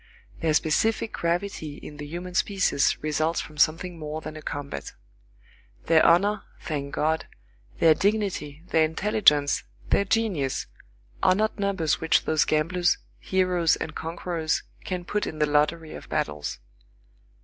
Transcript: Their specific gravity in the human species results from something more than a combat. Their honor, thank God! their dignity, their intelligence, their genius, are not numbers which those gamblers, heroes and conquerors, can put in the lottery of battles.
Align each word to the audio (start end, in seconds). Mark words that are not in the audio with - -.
Their 0.39 0.55
specific 0.55 1.13
gravity 1.13 1.75
in 1.77 1.97
the 1.97 2.07
human 2.07 2.33
species 2.33 2.97
results 3.03 3.39
from 3.39 3.59
something 3.59 3.99
more 3.99 4.19
than 4.19 4.35
a 4.35 4.41
combat. 4.41 4.93
Their 5.85 6.03
honor, 6.03 6.41
thank 6.59 6.95
God! 6.95 7.27
their 7.77 7.93
dignity, 7.93 8.63
their 8.71 8.83
intelligence, 8.83 9.61
their 9.91 10.05
genius, 10.05 10.65
are 11.21 11.35
not 11.35 11.59
numbers 11.59 12.01
which 12.01 12.25
those 12.25 12.45
gamblers, 12.45 12.97
heroes 13.19 13.75
and 13.75 13.93
conquerors, 13.93 14.63
can 14.85 15.05
put 15.05 15.27
in 15.27 15.37
the 15.37 15.45
lottery 15.45 15.93
of 15.93 16.09
battles. 16.09 16.57